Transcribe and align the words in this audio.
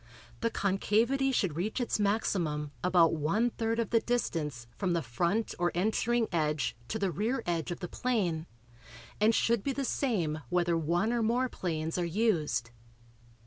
The 0.39 0.49
concavity 0.49 1.31
should 1.31 1.55
reach 1.55 1.79
its 1.79 1.99
maximum 1.99 2.71
about 2.83 3.13
one 3.13 3.51
third 3.51 3.77
of 3.77 3.91
the 3.91 3.99
distance 3.99 4.65
from 4.75 4.93
the 4.93 5.03
front 5.03 5.53
or 5.59 5.71
entering 5.75 6.27
edge 6.31 6.75
to 6.87 6.97
the 6.97 7.11
rear 7.11 7.43
edge 7.45 7.69
of 7.69 7.81
the 7.81 7.87
plane 7.87 8.47
and 9.19 9.35
should 9.35 9.61
be 9.63 9.73
the 9.73 9.85
same 9.85 10.39
whether 10.49 10.75
one 10.75 11.13
or 11.13 11.21
more 11.21 11.49
planes 11.49 11.99
are 11.99 12.03
used. 12.03 12.71